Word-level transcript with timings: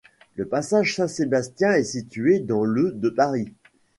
Le 0.35 0.47
passage 0.47 0.95
Saint-Sébastien 0.95 1.73
est 1.73 1.83
situé 1.83 2.39
dans 2.39 2.63
le 2.65 2.91
de 2.91 3.09
Paris. 3.09 3.53